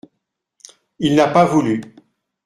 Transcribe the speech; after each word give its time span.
Il 0.97 1.13
n'a 1.13 1.27
pas 1.27 1.45
voulu. 1.45 1.79